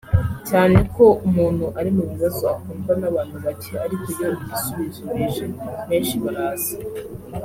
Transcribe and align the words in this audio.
cyane 0.49 0.77
ko 0.95 1.05
umuntu 1.27 1.65
ari 1.79 1.89
mu 1.95 2.03
bibazo 2.11 2.43
akundwa 2.55 2.93
n’ 2.99 3.03
abantu 3.09 3.35
bake 3.45 3.71
ariko 3.85 4.05
iyo 4.13 4.29
ibisubizo 4.43 5.01
bije 5.17 5.45
benshi 5.89 6.15
baraza 6.23 6.73